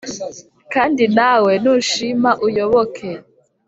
Kandi 0.73 1.03
nawe 1.17 1.51
nushima 1.63 2.29
uyoboke 2.47 3.09